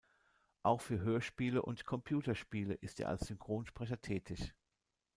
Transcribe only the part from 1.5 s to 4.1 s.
und Computerspiele ist er als Synchronsprecher